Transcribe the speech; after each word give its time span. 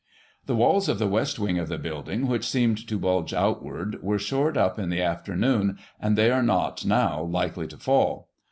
"The 0.47 0.55
walls 0.55 0.89
of 0.89 0.97
the 0.97 1.05
west 1.07 1.37
wing 1.37 1.59
of 1.59 1.67
the 1.67 1.77
building, 1.77 2.25
which 2.25 2.49
seemed 2.49 2.87
to 2.87 2.97
bulge 2.97 3.35
outward, 3.35 4.01
were 4.01 4.17
shored 4.17 4.57
up 4.57 4.79
in 4.79 4.89
the 4.89 4.99
afternoon, 5.03 5.77
and 5.99 6.17
they 6.17 6.31
are 6.31 6.41
not, 6.41 6.83
now, 6.87 7.21
likely 7.21 7.67
to 7.67 7.77
fall. 7.77 8.29